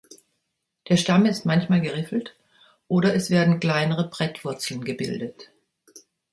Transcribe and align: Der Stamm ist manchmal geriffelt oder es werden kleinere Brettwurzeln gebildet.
Der 0.89 0.97
Stamm 0.97 1.27
ist 1.27 1.45
manchmal 1.45 1.79
geriffelt 1.79 2.35
oder 2.87 3.13
es 3.13 3.29
werden 3.29 3.59
kleinere 3.59 4.09
Brettwurzeln 4.09 4.83
gebildet. 4.83 5.51